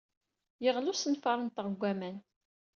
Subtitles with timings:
[0.63, 2.17] Yeɣli usenfar-nteɣ deg waman.